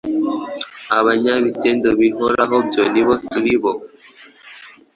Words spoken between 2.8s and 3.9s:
niboturibo